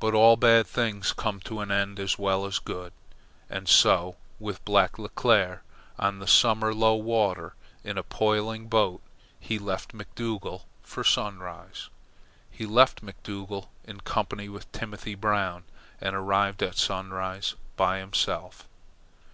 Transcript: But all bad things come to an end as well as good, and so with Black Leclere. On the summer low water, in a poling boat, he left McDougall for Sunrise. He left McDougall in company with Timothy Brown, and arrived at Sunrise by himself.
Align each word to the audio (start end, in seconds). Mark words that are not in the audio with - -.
But 0.00 0.12
all 0.12 0.36
bad 0.36 0.66
things 0.66 1.14
come 1.14 1.40
to 1.40 1.60
an 1.60 1.70
end 1.72 1.98
as 1.98 2.18
well 2.18 2.44
as 2.44 2.58
good, 2.58 2.92
and 3.48 3.66
so 3.66 4.16
with 4.38 4.62
Black 4.66 4.98
Leclere. 4.98 5.62
On 5.98 6.18
the 6.18 6.26
summer 6.26 6.74
low 6.74 6.94
water, 6.94 7.54
in 7.82 7.96
a 7.96 8.02
poling 8.02 8.68
boat, 8.68 9.00
he 9.40 9.58
left 9.58 9.94
McDougall 9.94 10.64
for 10.82 11.04
Sunrise. 11.04 11.88
He 12.50 12.66
left 12.66 13.00
McDougall 13.02 13.68
in 13.84 14.00
company 14.02 14.50
with 14.50 14.70
Timothy 14.72 15.14
Brown, 15.14 15.64
and 16.02 16.14
arrived 16.14 16.62
at 16.62 16.76
Sunrise 16.76 17.54
by 17.78 18.00
himself. 18.00 18.68